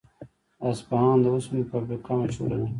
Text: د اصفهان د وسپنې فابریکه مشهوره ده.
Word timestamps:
د 0.59 0.61
اصفهان 0.67 1.17
د 1.21 1.25
وسپنې 1.33 1.63
فابریکه 1.71 2.13
مشهوره 2.19 2.57
ده. 2.61 2.67